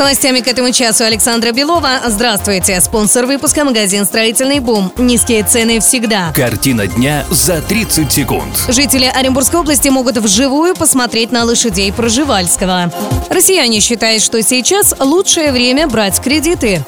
Новостями 0.00 0.40
к 0.40 0.48
этому 0.48 0.72
часу 0.72 1.04
Александра 1.04 1.52
Белова. 1.52 2.00
Здравствуйте. 2.06 2.80
Спонсор 2.80 3.26
выпуска 3.26 3.64
магазин 3.66 4.06
«Строительный 4.06 4.58
бум». 4.58 4.90
Низкие 4.96 5.42
цены 5.42 5.78
всегда. 5.80 6.32
Картина 6.34 6.86
дня 6.86 7.26
за 7.30 7.60
30 7.60 8.10
секунд. 8.10 8.64
Жители 8.68 9.04
Оренбургской 9.04 9.60
области 9.60 9.90
могут 9.90 10.16
вживую 10.16 10.74
посмотреть 10.74 11.32
на 11.32 11.44
лошадей 11.44 11.92
Проживальского. 11.92 12.90
Россияне 13.28 13.80
считают, 13.80 14.22
что 14.22 14.42
сейчас 14.42 14.94
лучшее 14.98 15.52
время 15.52 15.86
брать 15.86 16.18
кредиты. 16.18 16.82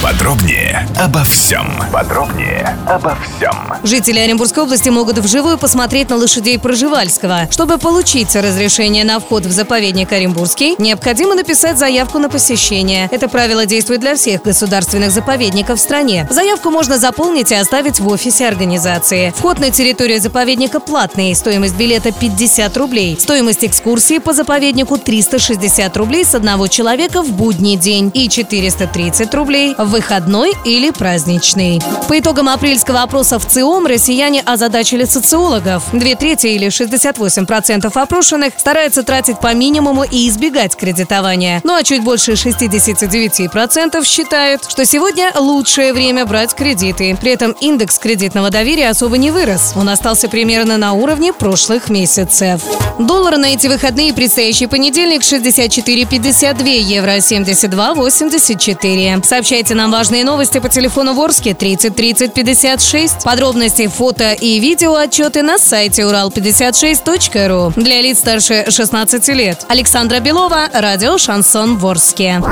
Подробнее 0.00 0.88
обо 0.96 1.24
всем. 1.24 1.66
Подробнее 1.92 2.78
обо 2.86 3.16
всем. 3.16 3.74
Жители 3.82 4.20
Оренбургской 4.20 4.62
области 4.62 4.88
могут 4.90 5.18
вживую 5.18 5.58
посмотреть 5.58 6.08
на 6.10 6.16
лошадей 6.16 6.56
Проживальского. 6.56 7.48
Чтобы 7.50 7.78
получить 7.78 8.36
разрешение 8.36 9.02
на 9.02 9.18
вход 9.18 9.44
в 9.44 9.50
заповедник 9.50 10.12
Оренбургский, 10.12 10.76
необходимо 10.78 11.34
написать 11.34 11.78
заявку 11.78 12.20
на 12.20 12.28
посещение. 12.28 13.08
Это 13.10 13.28
правило 13.28 13.66
действует 13.66 14.00
для 14.00 14.14
всех 14.14 14.42
государственных 14.42 15.10
заповедников 15.10 15.80
в 15.80 15.82
стране. 15.82 16.28
Заявку 16.30 16.70
можно 16.70 16.96
заполнить 16.96 17.50
и 17.50 17.56
оставить 17.56 17.98
в 17.98 18.06
офисе 18.06 18.46
организации. 18.46 19.34
Вход 19.36 19.58
на 19.58 19.72
территорию 19.72 20.20
заповедника 20.20 20.78
платный. 20.78 21.34
Стоимость 21.34 21.74
билета 21.74 22.12
50 22.12 22.76
рублей. 22.76 23.18
Стоимость 23.20 23.64
экскурсии 23.64 24.18
по 24.18 24.32
заповеднику 24.32 24.96
360 24.96 25.96
рублей 25.96 26.24
с 26.24 26.36
одного 26.36 26.68
человека 26.68 27.20
в 27.22 27.32
будний 27.32 27.76
день 27.76 28.12
и 28.14 28.28
430 28.28 29.34
рублей 29.34 29.74
в 29.87 29.87
выходной 29.88 30.54
или 30.64 30.90
праздничный. 30.90 31.80
По 32.08 32.18
итогам 32.18 32.48
апрельского 32.48 33.02
опроса 33.02 33.38
в 33.38 33.46
ЦИОМ 33.46 33.86
россияне 33.86 34.40
озадачили 34.40 35.04
социологов. 35.04 35.84
Две 35.92 36.14
трети 36.14 36.48
или 36.48 36.68
68% 36.68 37.90
опрошенных 37.92 38.52
стараются 38.56 39.02
тратить 39.02 39.40
по 39.40 39.52
минимуму 39.54 40.04
и 40.04 40.28
избегать 40.28 40.76
кредитования. 40.76 41.60
Ну 41.64 41.74
а 41.74 41.82
чуть 41.82 42.02
больше 42.02 42.32
69% 42.32 44.04
считают, 44.04 44.70
что 44.70 44.84
сегодня 44.84 45.32
лучшее 45.34 45.92
время 45.92 46.26
брать 46.26 46.54
кредиты. 46.54 47.16
При 47.20 47.32
этом 47.32 47.52
индекс 47.52 47.98
кредитного 47.98 48.50
доверия 48.50 48.90
особо 48.90 49.18
не 49.18 49.30
вырос. 49.30 49.72
Он 49.76 49.88
остался 49.88 50.28
примерно 50.28 50.76
на 50.76 50.92
уровне 50.92 51.32
прошлых 51.32 51.88
месяцев. 51.88 52.60
Доллар 52.98 53.38
на 53.38 53.54
эти 53.54 53.66
выходные 53.66 54.10
и 54.10 54.12
предстоящий 54.12 54.66
понедельник 54.66 55.22
64,52, 55.22 56.68
евро 56.68 57.16
72,84. 57.16 59.24
Сообщайте 59.24 59.74
нам 59.78 59.92
важные 59.92 60.24
новости 60.24 60.58
по 60.58 60.68
телефону 60.68 61.14
Ворске 61.14 61.54
30 61.54 61.94
30 61.94 62.34
56. 62.34 63.22
Подробности, 63.22 63.86
фото 63.86 64.32
и 64.32 64.58
видео 64.58 64.96
отчеты 64.96 65.42
на 65.42 65.56
сайте 65.56 66.02
урал56.ру. 66.02 67.72
Для 67.80 68.00
лиц 68.00 68.18
старше 68.18 68.66
16 68.68 69.28
лет. 69.28 69.64
Александра 69.68 70.18
Белова, 70.18 70.68
радио 70.72 71.16
«Шансон 71.16 71.78
Ворске». 71.78 72.42